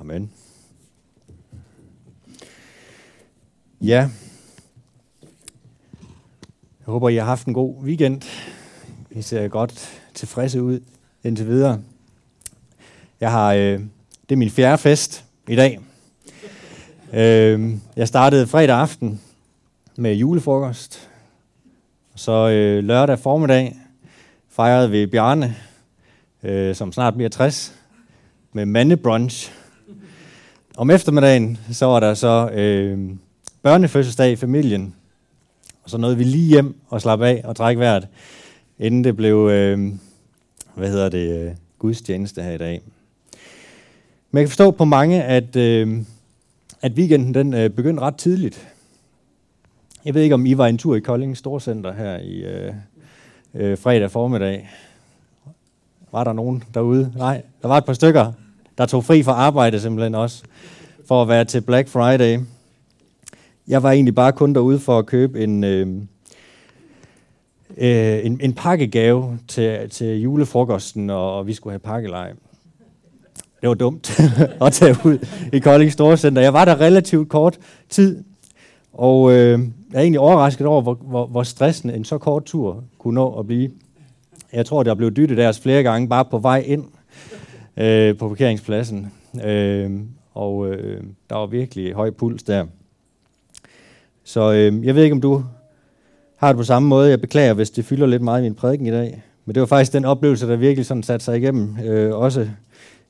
[0.00, 0.30] Amen.
[3.80, 4.10] Ja.
[6.80, 8.22] Jeg håber, I har haft en god weekend.
[9.10, 10.80] I ser godt tilfredse ud
[11.24, 11.80] indtil videre.
[13.20, 13.80] Jeg har, øh,
[14.28, 15.80] det er min fjerde fest i dag.
[17.12, 19.20] Øh, jeg startede fredag aften
[19.96, 21.08] med julefrokost.
[22.14, 23.76] Så øh, lørdag formiddag
[24.48, 25.56] fejrede vi Bjarne,
[26.42, 27.74] øh, som snart bliver 60,
[28.52, 29.59] med mandebrunch.
[30.76, 33.10] Om eftermiddagen så var der så øh,
[33.62, 34.94] børnefødselsdag i familien,
[35.82, 38.08] og så nåede vi lige hjem og slappe af og trække vejret,
[38.78, 39.92] inden det blev, øh,
[40.74, 42.82] hvad hedder det, øh, gudstjeneste her i dag.
[44.30, 46.02] Men jeg kan forstå på mange, at, øh,
[46.82, 48.68] at weekenden den øh, begyndte ret tidligt.
[50.04, 52.74] Jeg ved ikke, om I var en tur i Kolding Storcenter her i øh,
[53.54, 54.70] øh, fredag formiddag.
[56.12, 57.12] Var der nogen derude?
[57.16, 58.32] Nej, der var et par stykker,
[58.78, 60.42] der tog fri fra arbejde simpelthen også,
[61.08, 62.38] for at være til Black Friday.
[63.68, 65.86] Jeg var egentlig bare kun derude for at købe en, øh,
[67.76, 72.34] øh, en, en pakkegave til, til julefrokosten, og, og vi skulle have pakkeleje.
[73.60, 74.20] Det var dumt
[74.66, 76.42] at tage ud i Kolding Storcenter.
[76.42, 78.24] Jeg var der relativt kort tid,
[78.92, 79.60] og øh,
[79.92, 83.38] jeg er egentlig overrasket over, hvor, hvor, hvor stressende en så kort tur kunne nå
[83.38, 83.70] at blive.
[84.52, 86.84] Jeg tror, der blev dyttet deres flere gange bare på vej ind
[87.76, 89.12] øh, på parkeringspladsen.
[89.44, 90.00] Øh,
[90.34, 92.66] og øh, der var virkelig høj puls der.
[94.24, 95.44] Så øh, jeg ved ikke, om du
[96.36, 97.10] har det på samme måde.
[97.10, 99.22] Jeg beklager, hvis det fylder lidt meget i min prædiken i dag.
[99.44, 102.50] Men det var faktisk den oplevelse, der virkelig sådan satte sig igennem, øh, også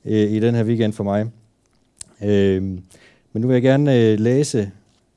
[0.05, 1.31] øh, i den her weekend for mig.
[2.23, 2.63] Øh,
[3.33, 4.71] men nu vil jeg gerne øh, læse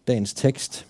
[0.08, 0.86] dagens tekst,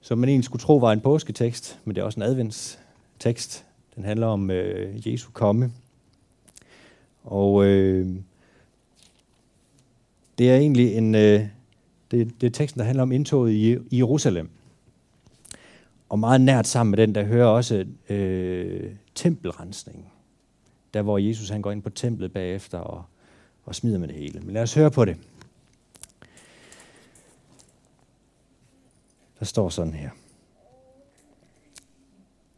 [0.00, 3.64] som man egentlig skulle tro var en påsketekst, men det er også en adventstekst.
[3.96, 5.72] Den handler om øh, Jesu komme.
[7.30, 8.16] Og øh,
[10.38, 11.46] det er egentlig en, øh,
[12.10, 14.50] det, det er teksten, der handler om indtoget i, i Jerusalem.
[16.08, 20.04] Og meget nært sammen med den, der hører også øh, tempelrensningen.
[20.94, 23.04] Der hvor Jesus han går ind på templet bagefter og,
[23.64, 24.40] og smider med det hele.
[24.40, 25.16] Men lad os høre på det.
[29.38, 30.10] Der står sådan her.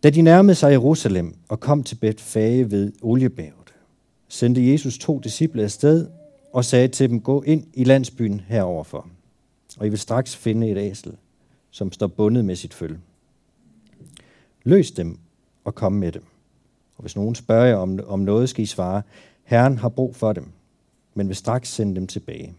[0.02, 3.61] Da de nærmede sig Jerusalem og kom til Betfage ved Oliebjerget,
[4.32, 6.08] sendte Jesus to disciple afsted
[6.52, 9.08] og sagde til dem, gå ind i landsbyen heroverfor,
[9.78, 11.16] og I vil straks finde et æsel,
[11.70, 12.98] som står bundet med sit følge.
[14.64, 15.18] Løs dem
[15.64, 16.24] og kom med dem.
[16.96, 19.02] Og hvis nogen spørger jer om, om noget, skal I svare,
[19.44, 20.48] Herren har brug for dem,
[21.14, 22.54] men vil straks sende dem tilbage.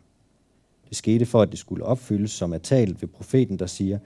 [0.90, 4.00] Det skete for, at det skulle opfyldes, som er talt ved profeten, der siger,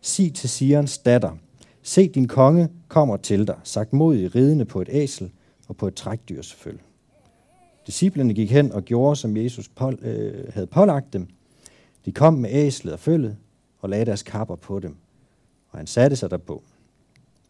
[0.00, 1.36] Sig til Sirens datter,
[1.82, 5.30] se din konge kommer til dig, sagt mod i ridende på et æsel
[5.68, 6.80] og på et trækdyrs følge.
[7.86, 11.28] Disciplerne gik hen og gjorde, som Jesus på, øh, havde pålagt dem.
[12.04, 13.36] De kom med æslet og følget
[13.80, 14.96] og lagde deres kapper på dem,
[15.70, 16.62] og han satte sig derpå.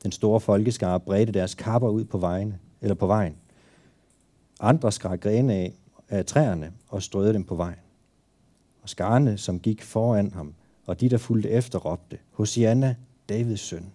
[0.02, 3.36] Den store folkeskare bredte deres kapper ud på, vejen, eller på vejen.
[4.60, 5.72] Andre skar grene af,
[6.08, 7.78] af træerne og strøede dem på vejen.
[8.82, 10.54] Og skarne, som gik foran ham,
[10.86, 12.96] og de, der fulgte efter, råbte, Hosianna,
[13.28, 13.92] Davids søn,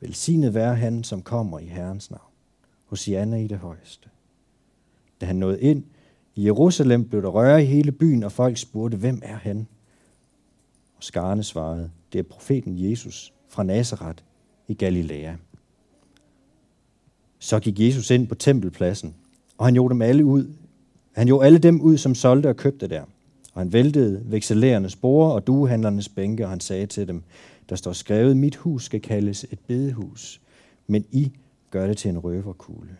[0.00, 2.22] velsignet være han, som kommer i Herrens navn.
[2.84, 4.08] Hosianna i det højeste.
[5.20, 5.84] Da han nåede ind
[6.34, 9.66] i Jerusalem, blev der røre i hele byen, og folk spurgte, hvem er han?
[10.96, 14.22] Og skarne svarede, det er profeten Jesus fra Nazareth
[14.68, 15.34] i Galilea.
[17.38, 19.14] Så gik Jesus ind på tempelpladsen,
[19.58, 20.50] og han gjorde dem alle ud.
[21.12, 23.02] Han gjorde alle dem ud, som solgte og købte der.
[23.54, 27.22] Og han væltede vekselærernes borde og duehandlernes bænke, og han sagde til dem,
[27.68, 30.40] der står skrevet, mit hus skal kaldes et bedehus,
[30.86, 31.32] men I
[31.70, 32.96] gør det til en røverkugle.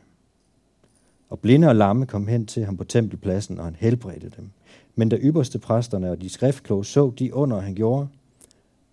[1.28, 4.50] Og blinde og lamme kom hen til ham på tempelpladsen, og han helbredte dem.
[4.94, 8.08] Men da ypperste præsterne og de skriftkloge så de under, han gjorde,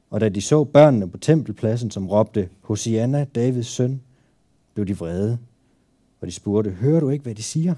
[0.09, 4.01] og da de så børnene på tempelpladsen, som råbte, Hosianna, Davids søn,
[4.74, 5.38] blev de vrede,
[6.22, 7.75] og de spurgte, hører du ikke, hvad de siger?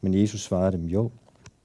[0.00, 1.10] Men Jesus svarede dem, jo,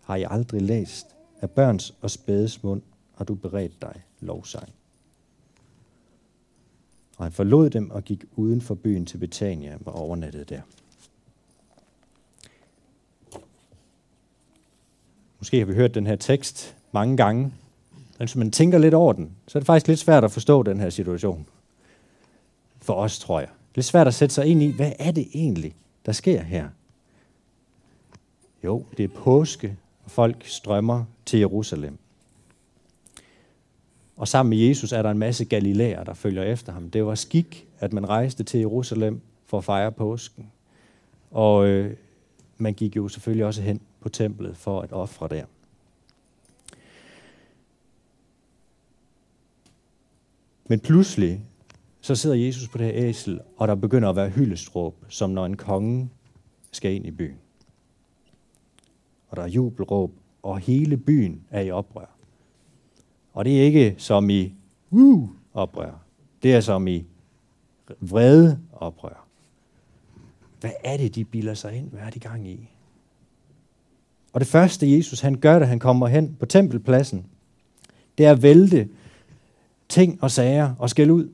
[0.03, 1.07] har I aldrig læst,
[1.41, 2.81] af børns og spædes mund
[3.15, 4.69] har du beredt dig lovsang.
[7.17, 10.61] Og han forlod dem og gik uden for byen til Betania og overnattede der.
[15.39, 17.43] Måske har vi hørt den her tekst mange gange.
[17.91, 20.63] Men hvis man tænker lidt over den, så er det faktisk lidt svært at forstå
[20.63, 21.45] den her situation.
[22.81, 23.49] For os, tror jeg.
[23.75, 25.75] Det er svært at sætte sig ind i, hvad er det egentlig,
[26.05, 26.67] der sker her?
[28.63, 31.97] Jo, det er påske, og folk strømmer til Jerusalem.
[34.17, 36.89] Og sammen med Jesus er der en masse galilæer, der følger efter ham.
[36.89, 40.51] Det var skik, at man rejste til Jerusalem for at fejre påsken.
[41.31, 41.95] Og øh,
[42.57, 45.45] man gik jo selvfølgelig også hen på templet for at ofre der.
[50.67, 51.41] Men pludselig,
[52.01, 55.45] så sidder Jesus på det her æsel, og der begynder at være hyldestråb, som når
[55.45, 56.09] en konge
[56.71, 57.37] skal ind i byen.
[59.29, 60.11] Og der er jubelråb,
[60.43, 62.15] og hele byen er i oprør.
[63.33, 64.53] Og det er ikke som i
[64.89, 66.03] uh, oprør.
[66.43, 67.05] Det er som i
[67.99, 69.25] vrede oprør.
[70.59, 71.89] Hvad er det, de bilder sig ind?
[71.89, 72.69] Hvad er de gang i?
[74.33, 77.25] Og det første, Jesus han gør, da han kommer hen på tempelpladsen,
[78.17, 78.89] det er at vælte
[79.89, 81.29] ting og sager og skælde ud.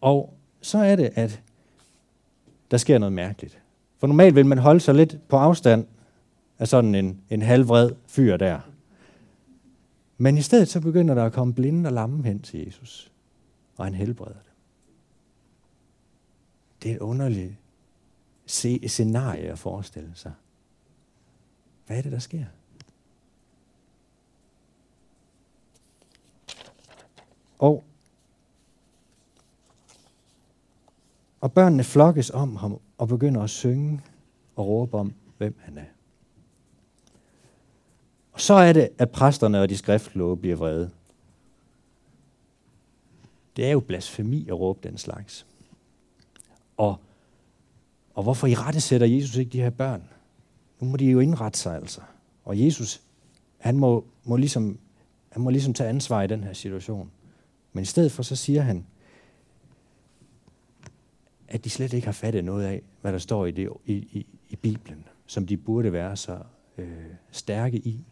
[0.00, 1.42] Og så er det, at
[2.70, 3.58] der sker noget mærkeligt.
[3.98, 5.86] For normalt vil man holde sig lidt på afstand
[6.58, 8.60] af sådan en, en halvvred fyr der.
[10.18, 13.12] Men i stedet så begynder der at komme blinde og lamme hen til Jesus,
[13.76, 14.52] og han helbreder det.
[16.82, 17.52] Det er et underligt
[18.46, 20.32] se, scenarie at forestille sig.
[21.86, 22.44] Hvad er det, der sker?
[27.58, 27.84] Og,
[31.40, 34.00] og børnene flokkes om ham og begynder at synge
[34.56, 35.84] og råbe om, hvem han er.
[38.32, 40.90] Og så er det, at præsterne og de skriftlåge bliver vrede.
[43.56, 45.46] Det er jo blasfemi at råbe den slags.
[46.76, 47.00] Og,
[48.14, 50.02] og hvorfor i rette sætter Jesus ikke de her børn?
[50.80, 52.00] Nu må de jo indrette sig altså.
[52.44, 53.02] Og Jesus,
[53.58, 54.78] han må, må, ligesom,
[55.28, 57.10] han må ligesom tage ansvar i den her situation.
[57.72, 58.86] Men i stedet for, så siger han,
[61.48, 64.26] at de slet ikke har fattet noget af, hvad der står i, det, i, i,
[64.48, 66.38] i Bibelen, som de burde være så
[66.78, 68.04] øh, stærke i.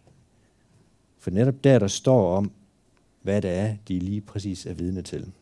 [1.19, 2.53] For netop der, der står om,
[3.23, 5.33] hvad det er, de lige præcis er vidne til.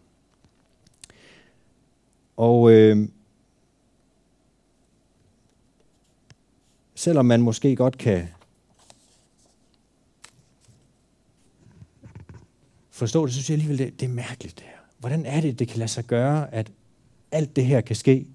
[2.37, 3.09] Og øh,
[6.99, 8.29] selvom man måske godt kan
[12.91, 14.79] forstå det, så synes jeg alligevel, det, det er mærkeligt det her.
[14.99, 16.73] Hvordan er det, det kan lade sig gøre, at
[17.33, 18.27] alt det her kan ske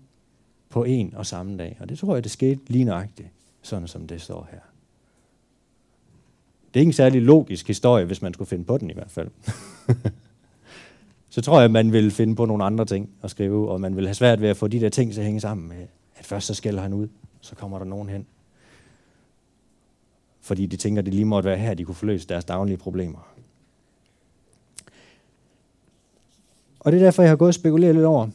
[0.69, 1.77] på en og samme dag?
[1.79, 3.27] Og det tror jeg, det skete lige nøjagtigt,
[3.61, 4.59] sådan som det står her.
[6.67, 9.11] Det er ikke en særlig logisk historie, hvis man skulle finde på den i hvert
[9.11, 9.29] fald.
[11.29, 14.05] så tror jeg, man vil finde på nogle andre ting at skrive, og man vil
[14.05, 16.47] have svært ved at få de der ting til at hænge sammen med, at først
[16.47, 17.07] så skælder han ud,
[17.41, 18.25] så kommer der nogen hen.
[20.43, 23.27] Fordi de tænker, at det lige måtte være her, de kunne forløse deres daglige problemer.
[26.79, 28.27] Og det er derfor, jeg har gået og spekuleret lidt over.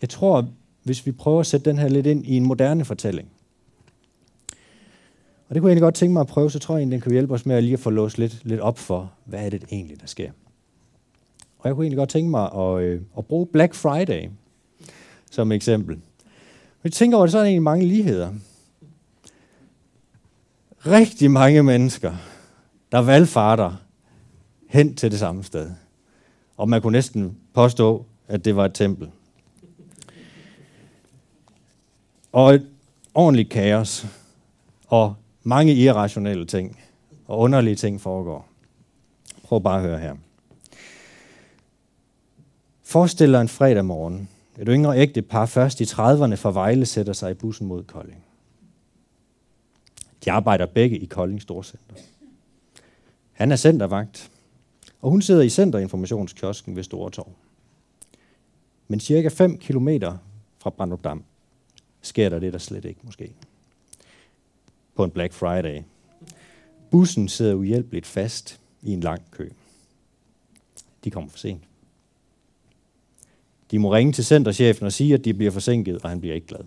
[0.00, 0.48] Jeg tror,
[0.82, 3.28] hvis vi prøver at sætte den her lidt ind i en moderne fortælling,
[5.48, 7.02] og det kunne jeg egentlig godt tænke mig at prøve, så tror jeg egentlig, den
[7.02, 9.50] kan hjælpe os med at lige at få låst lidt, lidt op for, hvad er
[9.50, 10.30] det egentlig, der sker.
[11.58, 14.28] Og jeg kunne egentlig godt tænke mig at, øh, at bruge Black Friday
[15.30, 15.98] som eksempel.
[16.84, 18.32] Jeg tænker over, at så er der egentlig mange ligheder.
[20.86, 22.14] Rigtig mange mennesker,
[22.92, 23.72] der valgfarter
[24.68, 25.70] hen til det samme sted.
[26.56, 29.10] Og man kunne næsten påstå, at det var et tempel.
[32.32, 32.66] Og et
[33.14, 34.06] ordentligt kaos.
[34.86, 36.80] Og mange irrationelle ting.
[37.26, 38.48] Og underlige ting foregår.
[39.44, 40.14] Prøv bare at høre her.
[42.84, 44.28] Forestil dig en fredag morgen.
[44.58, 48.24] Et yngre ægte par først i 30'erne fra Vejle sætter sig i bussen mod Kolding.
[50.26, 51.94] De arbejder begge i Kolding Storcenter.
[53.32, 54.30] Han er centervagt,
[55.00, 57.32] og hun sidder i centerinformationskiosken ved Stortorv.
[58.88, 59.88] Men cirka 5 km
[60.58, 61.06] fra Brandrup
[62.02, 63.32] sker der det, der slet ikke måske.
[64.94, 65.82] På en Black Friday.
[66.90, 69.50] Bussen sidder uhjælpeligt fast i en lang kø.
[71.04, 71.62] De kommer for sent.
[73.70, 76.46] De må ringe til centerchefen og sige, at de bliver forsinket, og han bliver ikke
[76.46, 76.64] glad.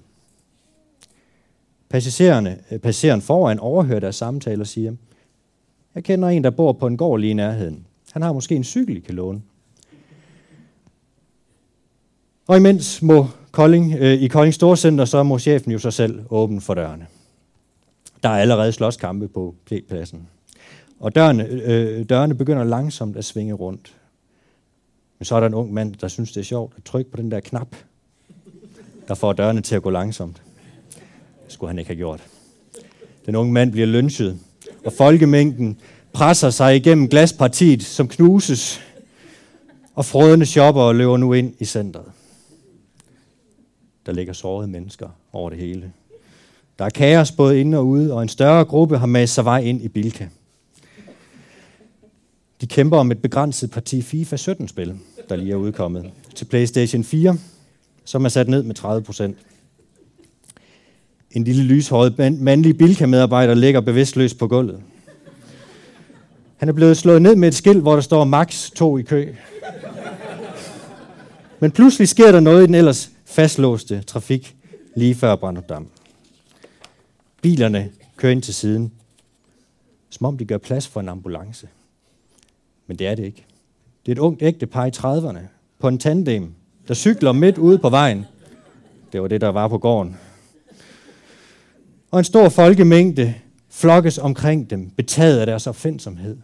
[1.89, 4.93] Passagererne, øh, passageren foran overhører deres samtale og siger,
[5.95, 7.85] jeg kender en, der bor på en gård lige i nærheden.
[8.11, 9.41] Han har måske en cykel, I kan låne.
[12.47, 16.61] Og imens må Kolding, øh, i Kolding Storcenter, så må chefen jo sig selv åbne
[16.61, 17.07] for dørene.
[18.23, 19.55] Der er allerede slåskampe på
[19.87, 20.27] pladsen.
[20.99, 23.95] Og dørene, øh, øh, dørene begynder langsomt at svinge rundt.
[25.19, 27.17] Men så er der en ung mand, der synes, det er sjovt at trykke på
[27.17, 27.75] den der knap,
[29.07, 30.41] der får dørene til at gå langsomt.
[31.49, 32.23] Skulle han ikke have gjort.
[33.25, 34.39] Den unge mand bliver lynchet,
[34.85, 35.79] og folkemængden
[36.13, 38.81] presser sig igennem glaspartiet, som knuses,
[39.95, 42.05] og frødende shopper løber nu ind i centret.
[44.05, 45.91] Der ligger sårede mennesker over det hele.
[46.79, 49.59] Der er kaos både inde og ude, og en større gruppe har masset sig vej
[49.59, 50.27] ind i Bilka.
[52.61, 54.95] De kæmper om et begrænset parti FIFA 17-spil,
[55.29, 57.37] der lige er udkommet, til PlayStation 4,
[58.05, 59.37] som er sat ned med 30 procent.
[61.31, 64.81] En lille lyshåret mandlig bilkamedarbejder ligger bevidstløs på gulvet.
[66.57, 69.33] Han er blevet slået ned med et skilt, hvor der står max 2 i kø.
[71.59, 74.55] Men pludselig sker der noget i den ellers fastlåste trafik
[74.95, 75.87] lige før Branderdam.
[77.41, 78.91] Bilerne kører ind til siden,
[80.09, 81.67] som om de gør plads for en ambulance.
[82.87, 83.45] Men det er det ikke.
[84.05, 85.39] Det er et ungt ægtepar i 30'erne
[85.79, 86.53] på en tandem,
[86.87, 88.25] der cykler midt ude på vejen.
[89.11, 90.17] Det var det, der var på gården.
[92.11, 93.33] Og en stor folkemængde
[93.69, 96.37] flokkes omkring dem, betaget af deres opfindsomhed.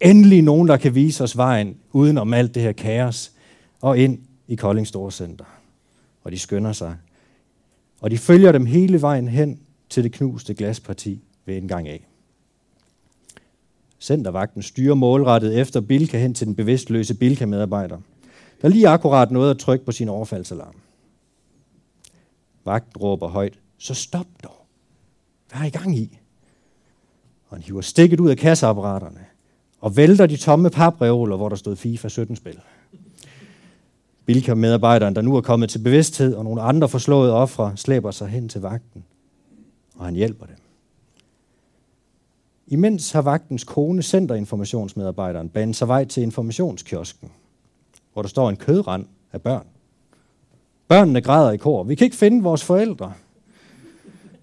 [0.00, 3.32] Endelig nogen, der kan vise os vejen uden om alt det her kaos
[3.80, 4.18] og ind
[4.48, 5.44] i Kolding Storcenter.
[6.24, 6.96] Og de skynder sig.
[8.00, 12.06] Og de følger dem hele vejen hen til det knuste glasparti ved indgang af.
[14.00, 17.98] Centervagten styrer målrettet efter Bilka hen til den bevidstløse Bilka-medarbejder,
[18.62, 20.76] der lige akkurat nåede at trykke på sin overfaldsalarm.
[22.64, 24.59] Vagten råber højt, så stop dog.
[25.50, 26.18] Hvad er I gang i?
[27.48, 29.26] Og han hiver stikket ud af kasseapparaterne
[29.80, 32.60] og vælter de tomme papreoler, hvor der stod FIFA 17-spil.
[34.26, 38.48] Bilka-medarbejderen, der nu er kommet til bevidsthed, og nogle andre forslåede ofre, slæber sig hen
[38.48, 39.04] til vagten,
[39.96, 40.56] og han hjælper dem.
[42.66, 47.30] Imens har vagtens kone, centerinformationsmedarbejderen, banet sig vej til informationskiosken,
[48.12, 49.66] hvor der står en kødrand af børn.
[50.88, 51.82] Børnene græder i kor.
[51.82, 53.12] Vi kan ikke finde vores forældre.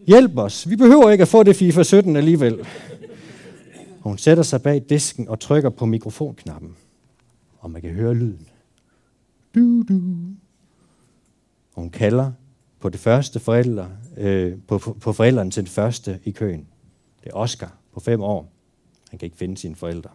[0.07, 0.69] Hjælp os.
[0.69, 2.59] Vi behøver ikke at få det FIFA 17 alligevel.
[4.01, 6.75] Og hun sætter sig bag disken og trykker på mikrofonknappen.
[7.59, 8.47] Og man kan høre lyden.
[9.55, 10.01] Du, du.
[11.75, 12.31] Og hun kalder
[12.79, 16.67] på det første forældre, øh, på, på forældrene til den første i køen.
[17.23, 18.51] Det er Oscar på fem år.
[19.09, 20.09] Han kan ikke finde sine forældre.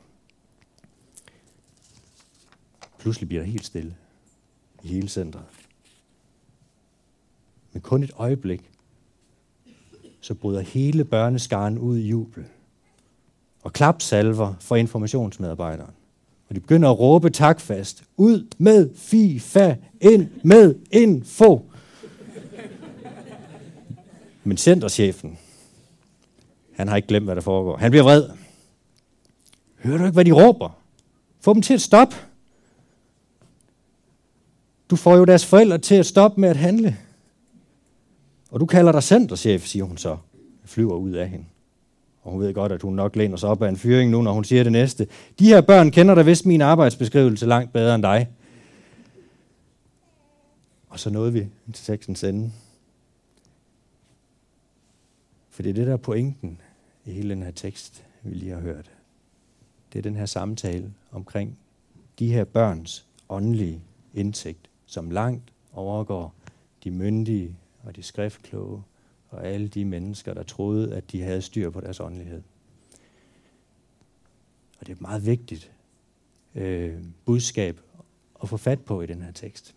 [2.99, 3.95] Pludselig bliver der helt stille
[4.83, 5.45] i hele centret.
[7.73, 8.72] Men kun et øjeblik,
[10.23, 12.45] så bryder hele børneskaren ud i jubel.
[13.63, 15.95] Og klapsalver for informationsmedarbejderen.
[16.49, 18.05] Og de begynder at råbe takfast.
[18.17, 21.71] Ud med FIFA, ind med info.
[24.45, 25.39] Men centerchefen,
[26.77, 27.77] han har ikke glemt, hvad der foregår.
[27.77, 28.29] Han bliver vred.
[29.79, 30.79] Hører du ikke, hvad de råber?
[31.41, 32.17] Få dem til at stoppe.
[34.91, 36.97] Du får jo deres forældre til at stoppe med at handle.
[38.53, 40.09] Og du kalder dig centerchef, siger hun så.
[40.63, 41.45] Jeg flyver ud af hende.
[42.23, 44.33] Og hun ved godt, at hun nok læner sig op af en fyring nu, når
[44.33, 45.07] hun siger det næste.
[45.39, 48.29] De her børn kender da vist min arbejdsbeskrivelse langt bedre end dig.
[50.89, 52.53] Og så nåede vi til tekstens ende.
[55.51, 56.61] For det er det, der er pointen
[57.05, 58.91] i hele den her tekst, vi lige har hørt.
[59.93, 61.59] Det er den her samtale omkring
[62.19, 63.81] de her børns åndelige
[64.15, 66.35] indsigt, som langt overgår
[66.85, 68.83] de myndige og de skriftkloge
[69.29, 72.43] og alle de mennesker, der troede, at de havde styr på deres åndelighed.
[74.81, 75.73] Og det er et meget vigtigt
[76.55, 77.81] øh, budskab
[78.43, 79.75] at få fat på i den her tekst.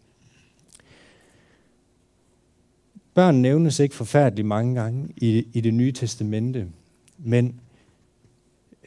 [3.14, 6.72] Børn nævnes ikke forfærdeligt mange gange i, i det nye testamente,
[7.18, 7.62] men,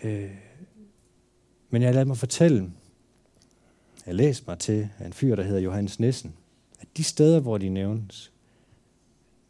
[0.05, 0.31] øh,
[1.71, 2.73] men jeg lader mig fortælle,
[4.07, 6.35] jeg læste mig til en fyr, der hedder Johannes Nissen,
[6.81, 8.33] at de steder, hvor de nævnes,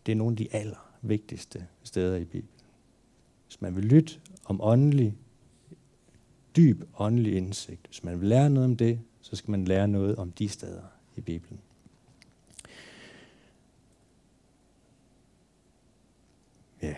[0.09, 2.65] det er nogle af de allervigtigste steder i Bibelen.
[3.47, 5.15] Hvis man vil lytte om åndelig,
[6.57, 10.17] dyb åndelig indsigt, hvis man vil lære noget om det, så skal man lære noget
[10.17, 10.83] om de steder
[11.17, 11.61] i Bibelen.
[16.83, 16.97] Ja.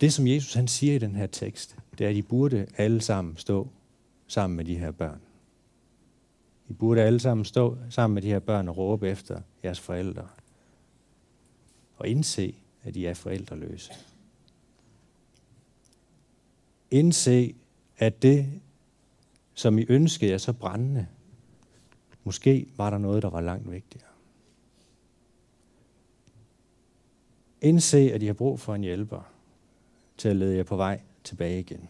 [0.00, 3.00] Det, som Jesus han siger i den her tekst, det er, at de burde alle
[3.00, 3.68] sammen stå
[4.26, 5.20] sammen med de her børn.
[6.68, 10.28] I burde alle sammen stå sammen med de her børn og råbe efter jeres forældre.
[11.96, 13.92] Og indse, at I er forældreløse.
[16.90, 17.54] Indse,
[17.98, 18.60] at det,
[19.54, 21.06] som I ønskede, er så brændende.
[22.24, 24.08] Måske var der noget, der var langt vigtigere.
[27.60, 29.30] Indse, at I har brug for en hjælper
[30.16, 31.88] til at lede jer på vej tilbage igen.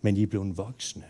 [0.00, 1.04] Men I er blevet voksne.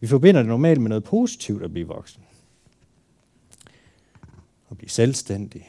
[0.00, 2.22] Vi forbinder det normalt med noget positivt at blive voksen.
[4.70, 5.68] At blive selvstændig.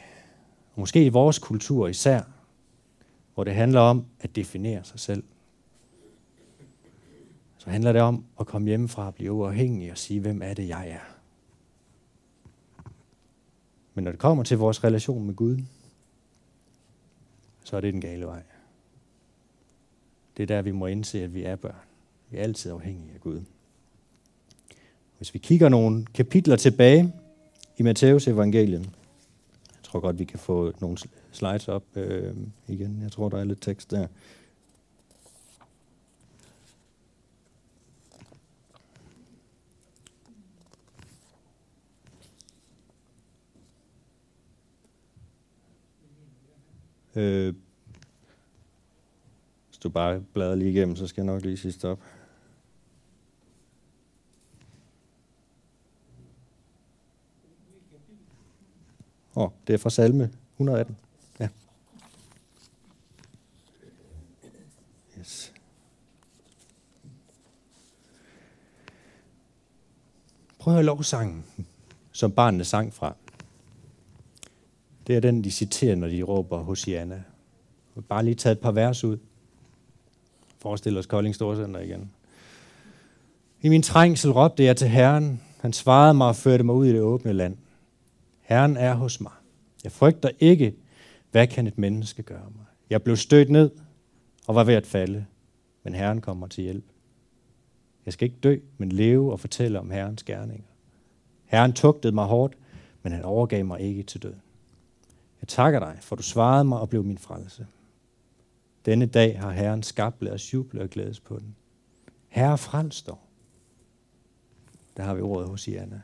[0.74, 2.22] Og måske i vores kultur især,
[3.34, 5.24] hvor det handler om at definere sig selv
[7.64, 10.68] så handler det om at komme hjemmefra og blive uafhængig og sige, hvem er det,
[10.68, 11.16] jeg er.
[13.94, 15.58] Men når det kommer til vores relation med Gud,
[17.64, 18.42] så er det den gale vej.
[20.38, 21.76] Det er der, vi må indse, at vi er børn.
[22.30, 23.42] Vi er altid afhængige af Gud.
[25.18, 27.14] Hvis vi kigger nogle kapitler tilbage
[27.78, 30.98] i Matteus evangelium, jeg tror godt, vi kan få nogle
[31.32, 32.36] slides op øh,
[32.68, 33.00] igen.
[33.02, 34.08] Jeg tror, der er lidt tekst der.
[47.16, 47.54] Øh,
[49.68, 52.00] hvis du bare bladrer lige igennem, så skal jeg nok lige sige stop.
[59.36, 60.98] Åh, oh, det er fra salme 118.
[61.40, 61.50] Ja.
[65.20, 65.54] Yes.
[70.60, 71.46] Prøv at høre lovsangen,
[72.12, 73.16] som barnene sang fra.
[75.08, 77.24] Det er den, de citerer, når de råber Hosianna.
[78.10, 79.18] Bare lige tage et par vers ud.
[80.58, 82.12] Forestil os Kolding Storcenter igen.
[83.62, 85.42] I min trængsel råbte jeg til Herren.
[85.60, 87.58] Han svarede mig og førte mig ud i det åbne land.
[88.42, 89.32] Herren er hos mig.
[89.84, 90.76] Jeg frygter ikke,
[91.32, 92.66] hvad kan et menneske gøre mig.
[92.90, 93.72] Jeg blev stødt ned
[94.48, 95.26] og var ved at falde,
[95.84, 96.86] men Herren kommer til hjælp.
[98.06, 100.68] Jeg skal ikke dø, men leve og fortælle om Herrens gerninger.
[101.46, 102.58] Herren tugtede mig hårdt,
[103.04, 104.42] men han overgav mig ikke til døden.
[105.42, 107.68] Jeg takker dig, for du svarede mig og blev min frelse.
[108.86, 111.56] Denne dag har Herren skabt, lad os juble og glædes på den.
[112.28, 113.20] Herre frels dog.
[114.98, 116.02] Der har vi ordet hos Jana.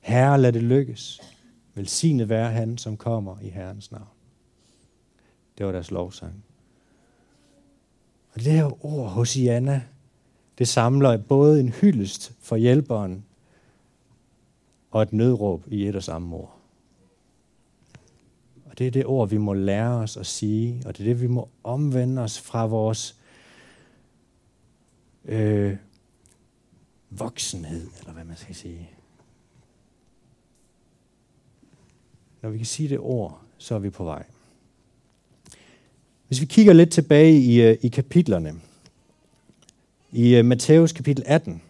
[0.00, 1.20] Herre, lad det lykkes.
[1.74, 4.08] Velsignet være han, som kommer i Herrens navn.
[5.58, 6.44] Det var deres lovsang.
[8.34, 9.82] Og det her ord hos Jana,
[10.58, 13.24] det samler både en hyldest for hjælperen
[14.90, 16.59] og et nødråb i et og samme ord.
[18.80, 21.26] Det er det ord, vi må lære os at sige, og det er det, vi
[21.26, 23.16] må omvende os fra vores
[25.24, 25.76] øh,
[27.10, 28.90] voksenhed, eller hvad man skal sige.
[32.42, 34.24] Når vi kan sige det ord, så er vi på vej.
[36.28, 38.54] Hvis vi kigger lidt tilbage i, øh, i kapitlerne,
[40.12, 41.62] i øh, Matthæus kapitel 18,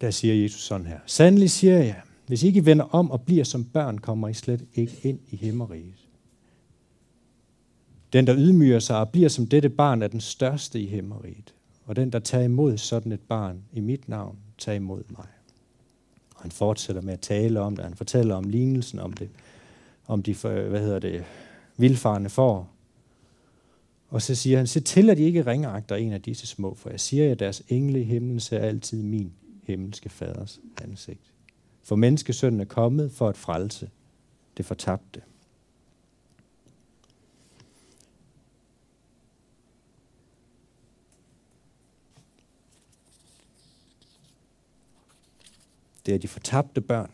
[0.00, 0.98] der siger Jesus sådan her.
[1.06, 4.64] Sandelig siger jeg, hvis ikke I vender om og bliver som børn, kommer I slet
[4.74, 6.08] ikke ind i himmeriget.
[8.12, 11.54] Den, der ydmyger sig og bliver som dette barn, er den største i himmeriget.
[11.84, 15.26] Og den, der tager imod sådan et barn i mit navn, tager imod mig.
[16.34, 17.84] Og han fortsætter med at tale om det.
[17.84, 19.28] Han fortæller om lignelsen, om det,
[20.06, 21.24] om de, hvad hedder det,
[21.76, 22.70] vildfarne får.
[24.08, 26.90] Og så siger han, se til, at I ikke ringeagter en af disse små, for
[26.90, 29.32] jeg siger jer, at deres engle i himlen ser altid min
[29.68, 31.32] himmelske faders ansigt.
[31.82, 33.90] For menneskesønnen er kommet for at frelse
[34.56, 35.22] det fortabte.
[46.06, 47.10] Det er de fortabte børn,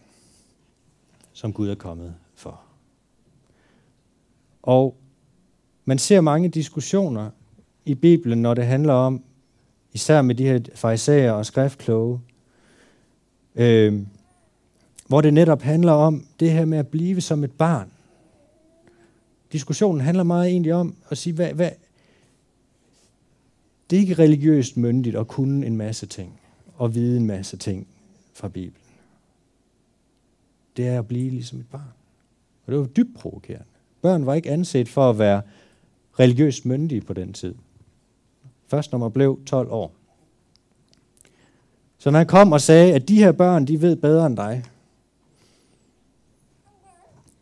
[1.33, 2.61] som Gud er kommet for.
[4.63, 4.97] Og
[5.85, 7.31] man ser mange diskussioner
[7.85, 9.25] i Bibelen, når det handler om,
[9.93, 12.21] især med de her fariserer og skriftkloge,
[13.55, 14.01] øh,
[15.07, 17.91] hvor det netop handler om det her med at blive som et barn.
[19.53, 21.71] Diskussionen handler meget egentlig om at sige, hvad, hvad,
[23.91, 26.41] det er ikke religiøst myndigt at kunne en masse ting
[26.77, 27.87] og vide en masse ting
[28.33, 28.85] fra Bibelen.
[30.77, 31.93] Det er at blive ligesom et barn.
[32.67, 33.67] Og det var dybt provokerende.
[34.03, 35.43] Børn var ikke anset for at være
[36.21, 37.55] religiøst myndige på den tid.
[38.69, 39.95] Først når man blev 12 år.
[42.05, 44.65] Så når han kom og sagde, at de her børn, de ved bedre end dig,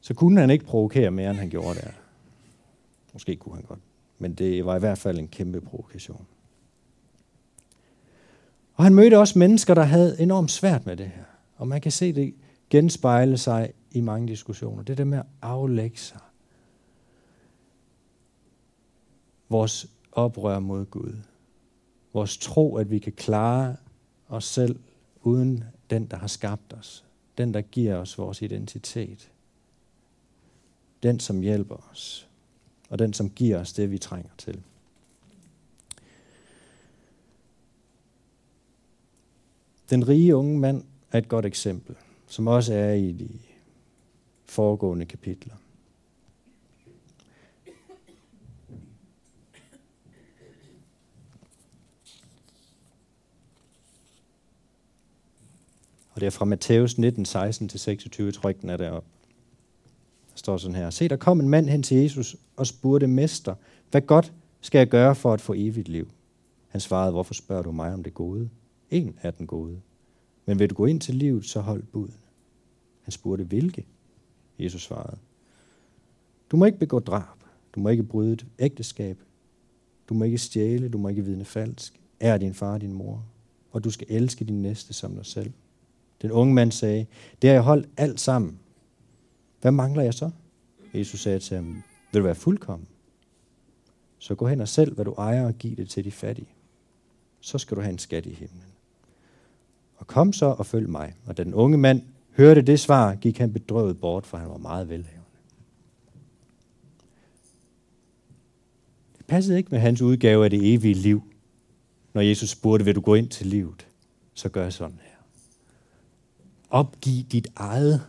[0.00, 1.90] så kunne han ikke provokere mere, end han gjorde der.
[3.12, 3.78] Måske kunne han godt,
[4.18, 6.26] men det var i hvert fald en kæmpe provokation.
[8.74, 11.24] Og han mødte også mennesker, der havde enormt svært med det her.
[11.56, 12.34] Og man kan se det
[12.70, 14.82] genspejle sig i mange diskussioner.
[14.82, 16.20] Det der med at aflægge sig.
[19.48, 21.16] Vores oprør mod Gud.
[22.12, 23.76] Vores tro, at vi kan klare
[24.32, 24.78] os selv
[25.22, 27.04] uden den, der har skabt os.
[27.38, 29.30] Den, der giver os vores identitet.
[31.02, 32.28] Den, som hjælper os.
[32.88, 34.62] Og den, som giver os det, vi trænger til.
[39.90, 43.28] Den rige unge mand er et godt eksempel, som også er i de
[44.46, 45.54] foregående kapitler.
[56.22, 57.30] Det er fra Matthæus 19, 16-26,
[58.30, 59.08] tror jeg, den er deroppe.
[60.30, 60.90] Der står sådan her.
[60.90, 63.54] Se, der kom en mand hen til Jesus og spurgte, Mester,
[63.90, 66.08] hvad godt skal jeg gøre for at få evigt liv?
[66.68, 68.50] Han svarede, hvorfor spørger du mig om det gode?
[68.90, 69.80] En er den gode.
[70.46, 72.16] Men vil du gå ind til livet, så hold buden.
[73.02, 73.86] Han spurgte, hvilke?
[74.58, 75.18] Jesus svarede,
[76.50, 77.38] du må ikke begå drab.
[77.74, 79.18] Du må ikke bryde et ægteskab.
[80.08, 80.88] Du må ikke stjæle.
[80.88, 82.00] Du må ikke vidne falsk.
[82.20, 83.24] Er din far din mor.
[83.70, 85.52] Og du skal elske din næste som dig selv.
[86.22, 87.06] Den unge mand sagde,
[87.42, 88.58] det har jeg holdt alt sammen.
[89.60, 90.30] Hvad mangler jeg så?
[90.94, 91.82] Jesus sagde til ham,
[92.12, 92.88] vil du være fuldkommen?
[94.18, 96.48] Så gå hen og selv, hvad du ejer, og giv det til de fattige.
[97.40, 98.62] Så skal du have en skat i himlen.
[99.96, 101.14] Og kom så og følg mig.
[101.26, 102.02] Og da den unge mand
[102.36, 105.22] hørte det svar, gik han bedrøvet bort, for han var meget velhavende.
[109.18, 111.22] Det passede ikke med hans udgave af det evige liv.
[112.14, 113.86] Når Jesus spurgte, vil du gå ind til livet?
[114.34, 115.11] Så gør jeg sådan her.
[116.72, 118.06] Opgiv dit eget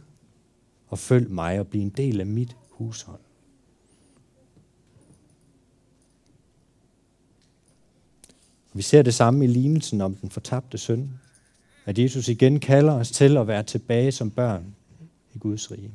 [0.88, 3.20] og følg mig og bliv en del af mit hushold.
[8.74, 11.20] Vi ser det samme i lignelsen om den fortabte søn.
[11.86, 14.76] At Jesus igen kalder os til at være tilbage som børn
[15.34, 15.92] i Guds rige.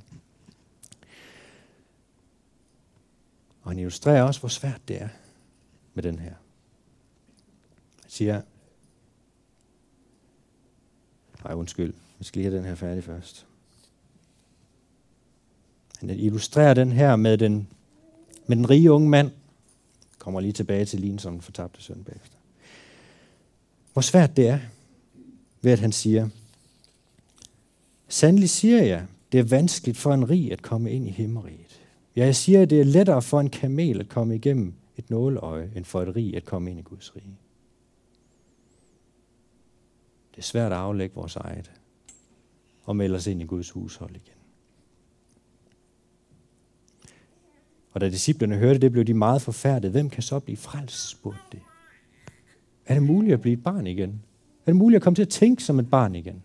[3.63, 5.09] Og han illustrerer også, hvor svært det er
[5.95, 6.35] med den her.
[8.03, 8.43] Han siger,
[11.45, 13.47] nej undskyld, vi skal lige have den her færdig først.
[15.99, 17.69] Han illustrerer den her med den,
[18.47, 19.31] med den rige unge mand.
[20.19, 22.37] Kommer lige tilbage til lignen som den fortabte søn bagefter.
[23.93, 24.59] Hvor svært det er,
[25.63, 26.29] ved at han siger,
[28.09, 31.81] Sandelig siger jeg, det er vanskeligt for en rig at komme ind i himmeriget.
[32.17, 35.71] Ja, jeg siger, at det er lettere for en kamel at komme igennem et nåleøje,
[35.77, 37.39] end for et rig at komme ind i Guds rige.
[40.31, 41.71] Det er svært at aflægge vores eget
[42.89, 44.35] og melde os ind i Guds hushold igen.
[47.93, 49.91] Og da disciplerne hørte det, blev de meget forfærdet.
[49.91, 51.61] Hvem kan så blive frelst, spurgte de.
[52.87, 54.11] Er det muligt at blive et barn igen?
[54.67, 56.43] Er det muligt at komme til at tænke som et barn igen?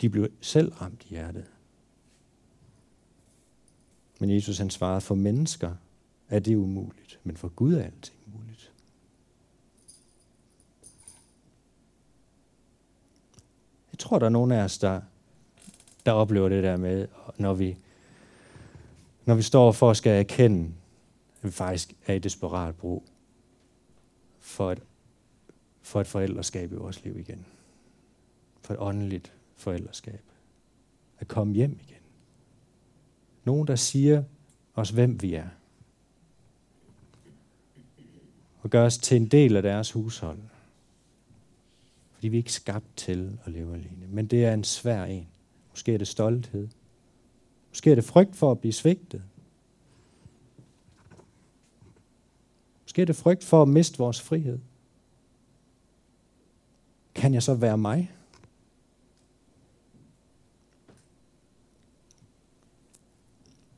[0.00, 1.44] De blev selv ramt i hjertet.
[4.20, 5.74] Men Jesus han svarede, for mennesker
[6.28, 8.72] er det umuligt, men for Gud er alting muligt.
[13.92, 15.00] Jeg tror, der er nogen af os, der,
[16.06, 17.76] der oplever det der med, når vi,
[19.24, 20.72] når vi står for at skal erkende,
[21.38, 23.04] at vi faktisk er i desperat brug
[24.40, 24.82] for et,
[25.82, 27.46] for et forældreskab i vores liv igen.
[28.60, 30.22] For et åndeligt forældreskab.
[31.18, 32.02] At komme hjem igen.
[33.44, 34.22] Nogen, der siger
[34.74, 35.48] os, hvem vi er.
[38.60, 40.38] Og gør os til en del af deres hushold.
[42.26, 44.06] Fordi vi er ikke skabt til at leve alene.
[44.08, 45.28] Men det er en svær en.
[45.70, 46.68] Måske er det stolthed.
[47.70, 49.22] Måske er det frygt for at blive svigtet.
[52.82, 54.58] Måske er det frygt for at miste vores frihed.
[57.14, 58.12] Kan jeg så være mig?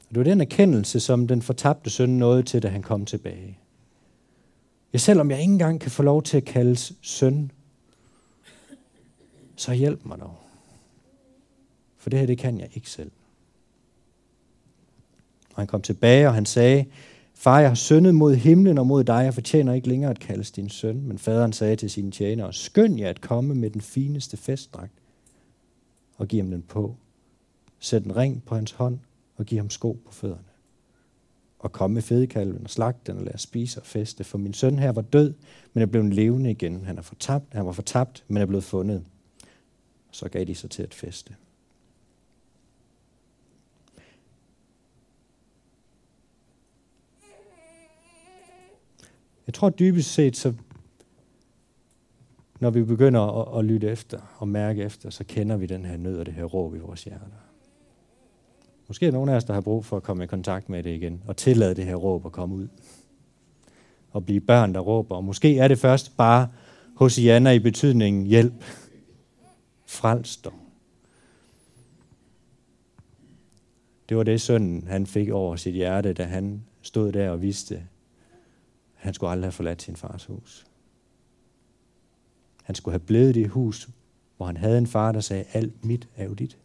[0.08, 3.58] Og det var den erkendelse, som den fortabte søn nåede til, da han kom tilbage.
[4.92, 7.50] Ja, selvom jeg ikke engang kan få lov til at kaldes søn,
[9.60, 10.34] så hjælp mig dog.
[11.96, 13.10] For det her, det kan jeg ikke selv.
[15.54, 16.84] Og han kom tilbage, og han sagde,
[17.34, 19.24] Far, jeg har syndet mod himlen og mod dig.
[19.24, 21.02] Jeg fortjener ikke længere at kaldes din søn.
[21.02, 24.92] Men faderen sagde til sine tjenere, skynd jer at komme med den fineste festdragt
[26.16, 26.96] og giv ham den på.
[27.78, 28.98] Sæt en ring på hans hånd
[29.36, 30.42] og giv ham sko på fødderne.
[31.58, 34.24] Og kom med fedekalven og slag den og lad os spise og feste.
[34.24, 35.34] For min søn her var død,
[35.72, 36.84] men er blevet levende igen.
[36.84, 39.04] Han, er fortabt, han var fortabt, men er blevet fundet.
[40.18, 41.34] Så gav de sig til at feste.
[49.46, 50.54] Jeg tror dybest set, så
[52.60, 55.96] når vi begynder at, at lytte efter og mærke efter, så kender vi den her
[55.96, 57.26] nød og det her råb i vores hjerter.
[58.88, 60.94] Måske er nogen af os, der har brug for at komme i kontakt med det
[60.94, 62.68] igen, og tillade det her råb at komme ud.
[64.10, 65.16] Og blive børn, der råber.
[65.16, 66.48] Og måske er det først bare
[66.94, 68.64] hos Janna i betydningen hjælp.
[69.88, 70.52] Frels dig.
[74.08, 77.88] Det var det sønnen, han fik over sit hjerte, da han stod der og vidste,
[78.94, 80.66] han skulle aldrig have forladt sin fars hus.
[82.62, 83.88] Han skulle have blevet i det hus,
[84.36, 86.58] hvor han havde en far, der sagde, alt mit er jo dit.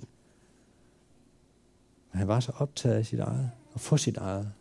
[2.11, 4.51] Men han var så optaget af sit eget, og få sit eget,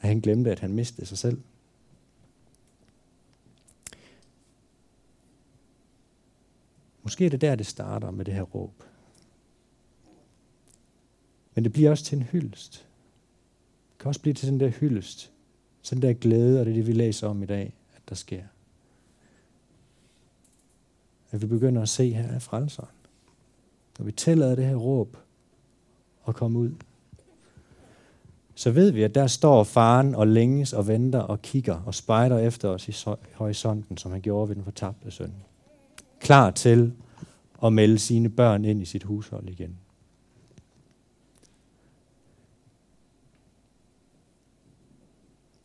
[0.00, 1.40] at han glemte, at han mistede sig selv.
[7.10, 8.82] Måske er det der, det starter med det her råb.
[11.54, 12.86] Men det bliver også til en hyldest.
[13.92, 15.32] Det kan også blive til den der hyldest.
[15.82, 18.42] Sådan der glæde, og det er det, vi læser om i dag, at der sker.
[21.30, 22.94] At vi begynder at se her er frelseren.
[23.98, 25.16] Når vi tillader det her råb
[26.22, 26.72] og komme ud,
[28.54, 32.38] så ved vi, at der står faren og længes og venter og kigger og spejder
[32.38, 35.34] efter os i horisonten, som han gjorde ved den fortabte søn.
[36.20, 36.92] Klar til
[37.64, 39.76] at melde sine børn ind i sit hushold igen.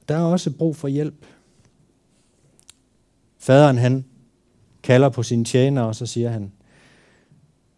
[0.07, 1.25] Der er også brug for hjælp.
[3.37, 4.05] Faderen han
[4.83, 6.51] kalder på sine tjenere, og så siger han,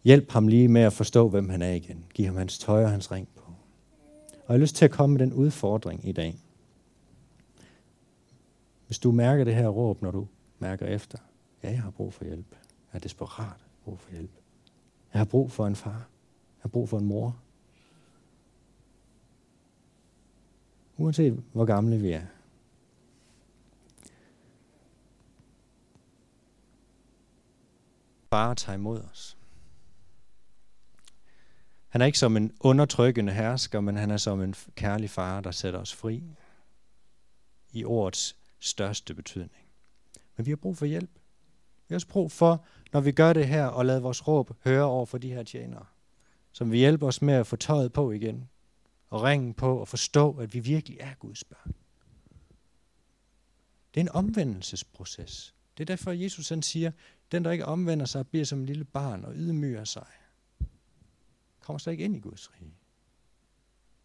[0.04, 2.04] hjælp ham lige med at forstå, hvem han er igen.
[2.14, 3.52] Giv ham hans tøj og hans ring på.
[4.30, 6.38] Og jeg har lyst til at komme med den udfordring i dag.
[8.86, 10.26] Hvis du mærker det her råb, når du
[10.58, 11.18] mærker efter,
[11.62, 12.56] ja, jeg har brug for hjælp
[12.98, 14.30] har desperat brug for hjælp.
[15.12, 15.90] Jeg har brug for en far.
[15.90, 17.36] Jeg har brug for en mor.
[20.96, 22.26] Uanset hvor gamle vi er.
[28.30, 29.36] Far tager imod os.
[31.88, 35.50] Han er ikke som en undertrykkende hersker, men han er som en kærlig far, der
[35.50, 36.22] sætter os fri
[37.72, 39.66] i ordets største betydning.
[40.36, 41.10] Men vi har brug for hjælp.
[41.88, 44.84] Vi har også brug for, når vi gør det her, og lader vores råb høre
[44.84, 45.86] over for de her tjenere,
[46.52, 48.48] som vi hjælper os med at få tøjet på igen,
[49.08, 51.74] og ringen på og forstå, at vi virkelig er Guds børn.
[53.94, 55.54] Det er en omvendelsesproces.
[55.78, 56.90] Det er derfor, Jesus han siger,
[57.32, 60.06] den der ikke omvender sig, bliver som en lille barn og ydmyger sig.
[61.60, 62.74] Kommer slet ikke ind i Guds rige.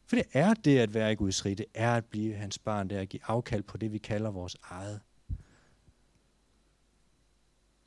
[0.05, 2.89] For det er det at være i Guds rige, det er at blive hans barn,
[2.89, 5.01] det er at give afkald på det, vi kalder vores eget.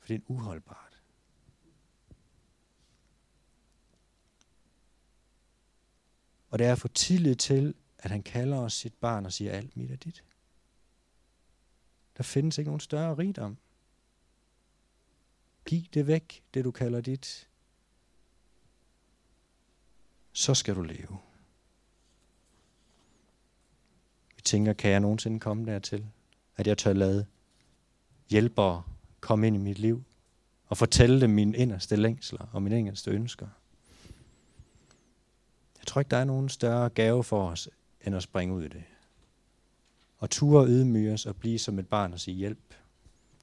[0.07, 1.01] For det er uholdbart.
[6.49, 9.77] Og det er for tidligt til, at han kalder os sit barn og siger, alt
[9.77, 10.23] mit er dit.
[12.17, 13.57] Der findes ikke nogen større rigdom.
[15.65, 17.49] Giv det væk, det du kalder dit.
[20.31, 21.17] Så skal du leve.
[24.35, 26.07] Vi tænker, kan jeg nogensinde komme dertil,
[26.55, 27.25] at jeg tør lade
[28.29, 28.83] hjælpere
[29.19, 30.03] komme ind i mit liv
[30.67, 33.47] og fortælle dem mine inderste længsler og mine inderste ønsker.
[35.77, 37.69] Jeg tror ikke, der er nogen større gave for os,
[38.05, 38.83] end at springe ud i det.
[40.17, 42.73] Og ture ydmyge os og blive som et barn og sige hjælp.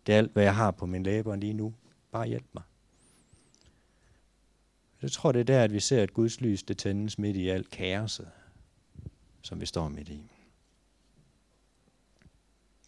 [0.06, 1.74] Det er alt, hvad jeg har på min læber lige nu.
[2.12, 2.62] Bare hjælp mig.
[5.02, 7.48] Jeg tror, det er der, at vi ser, at Guds lys det tændes midt i
[7.48, 8.30] alt kaoset,
[9.42, 10.30] som vi står midt i.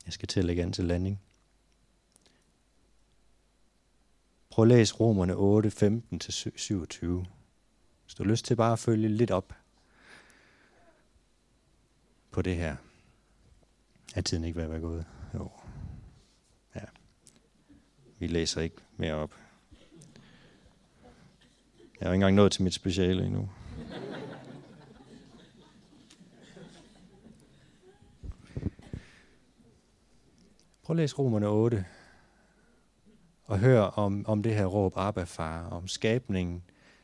[0.07, 1.20] Jeg skal til igen til landing.
[4.57, 5.73] Prøv at læse Romerne 8, 15-27.
[8.05, 9.53] Hvis du har lyst til bare at følge lidt op
[12.31, 12.77] på det her.
[14.14, 15.05] Er tiden ikke ved at være gået?
[15.35, 15.51] Jo.
[16.75, 16.81] Ja.
[18.19, 19.35] Vi læser ikke mere op.
[22.01, 23.51] Jeg har ikke engang nået til mit speciale endnu.
[30.83, 31.85] Prøv at læse Romerne 8
[33.47, 36.63] og hør om, om det her råb Abba far, om skabningen,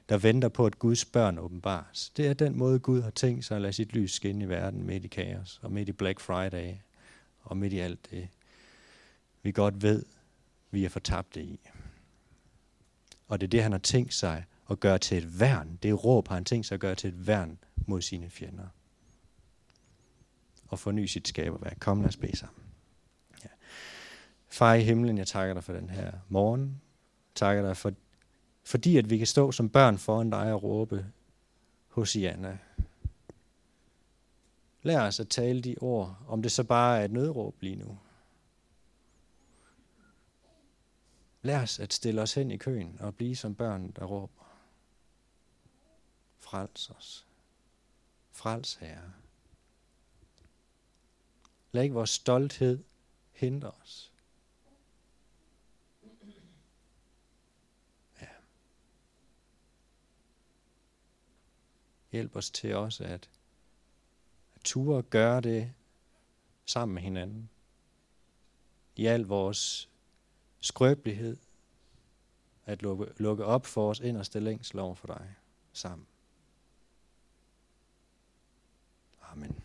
[0.09, 2.11] der venter på, at Guds børn åbenbares.
[2.17, 4.87] Det er den måde, Gud har tænkt sig at lade sit lys skinne i verden
[4.87, 6.75] midt i kaos, og midt i Black Friday,
[7.43, 8.29] og midt i alt det,
[9.43, 10.05] vi godt ved,
[10.71, 11.61] vi er fortabte i.
[13.29, 15.79] Og det er det, han har tænkt sig at gøre til et værn.
[15.83, 18.67] Det råb har han tænkt sig at gøre til et værn mod sine fjender.
[20.69, 21.77] Og forny sit skaberværk.
[21.81, 22.72] Kom, lad os bede sammen.
[24.53, 26.83] Far i himlen, jeg takker dig for den her morgen.
[27.35, 27.93] Takker dig for,
[28.65, 31.13] fordi at vi kan stå som børn foran dig og råbe
[31.89, 32.59] Hosianna.
[34.83, 37.99] Lær os at tale de ord, om det så bare er et nødråb lige nu.
[41.43, 44.45] Lær os at stille os hen i køen og blive som børn, der råber.
[46.39, 47.27] Frels os.
[48.31, 49.13] Frels, Herre.
[51.73, 52.85] Lad ikke vores stolthed
[53.33, 54.12] hindre os.
[62.13, 63.31] Hjælp os til også at,
[64.55, 65.73] at ture gøre det
[66.65, 67.51] sammen med hinanden.
[68.97, 69.89] I al vores
[70.61, 71.37] skrøbelighed.
[72.67, 75.35] At lukke, lukke op for vores inderste længsel over for dig
[75.73, 76.07] sammen.
[79.23, 79.62] Amen.